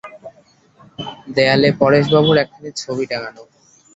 দেয়ালে 1.35 1.69
পরেশবাবুর 1.81 2.37
একখানি 2.43 2.69
ছবি 2.81 3.03
টাঙানো। 3.11 3.43